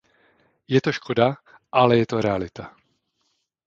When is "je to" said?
0.73-0.91, 1.97-2.21